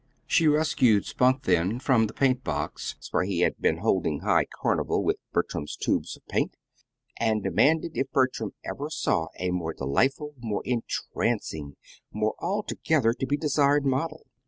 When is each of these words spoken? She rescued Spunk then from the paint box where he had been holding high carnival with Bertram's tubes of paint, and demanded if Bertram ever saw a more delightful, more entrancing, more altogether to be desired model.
She 0.25 0.47
rescued 0.47 1.05
Spunk 1.05 1.43
then 1.43 1.77
from 1.79 2.07
the 2.07 2.13
paint 2.15 2.43
box 2.43 2.95
where 3.11 3.21
he 3.23 3.41
had 3.41 3.61
been 3.61 3.77
holding 3.77 4.21
high 4.21 4.45
carnival 4.45 5.03
with 5.03 5.17
Bertram's 5.31 5.75
tubes 5.77 6.17
of 6.17 6.25
paint, 6.25 6.55
and 7.19 7.43
demanded 7.43 7.95
if 7.95 8.09
Bertram 8.11 8.55
ever 8.65 8.89
saw 8.89 9.27
a 9.37 9.51
more 9.51 9.75
delightful, 9.75 10.33
more 10.39 10.63
entrancing, 10.65 11.75
more 12.11 12.33
altogether 12.39 13.13
to 13.13 13.27
be 13.27 13.37
desired 13.37 13.85
model. 13.85 14.25